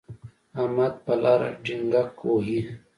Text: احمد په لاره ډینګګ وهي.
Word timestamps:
احمد 0.61 0.93
په 1.05 1.13
لاره 1.23 1.49
ډینګګ 1.63 2.13
وهي. 2.27 2.59